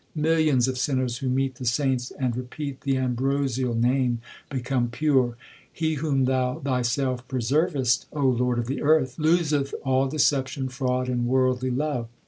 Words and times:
Millions 0.15 0.67
of 0.67 0.79
sinners 0.79 1.19
who 1.19 1.29
meet 1.29 1.53
the 1.57 1.63
saints 1.63 2.09
And 2.09 2.35
repeat 2.35 2.81
the 2.81 2.97
ambrosial 2.97 3.75
Name 3.75 4.19
become 4.49 4.89
pure. 4.89 5.37
He 5.71 5.93
whom 5.93 6.25
Thou 6.25 6.57
Thyself 6.59 7.27
preservest, 7.27 8.07
O 8.11 8.25
Lord 8.25 8.57
of 8.57 8.65
the 8.65 8.81
earth, 8.81 9.19
Loseth 9.19 9.75
all 9.83 10.07
deception, 10.07 10.69
fraud, 10.69 11.07
and 11.07 11.27
worldly 11.27 11.69
love. 11.69 12.07